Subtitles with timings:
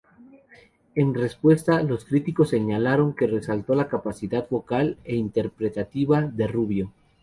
[0.95, 6.91] En respuesta, los críticos señalaron que resaltó la capacidad vocal e interpretativa de Rubio.